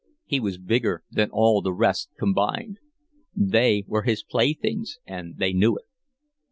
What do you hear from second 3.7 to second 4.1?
were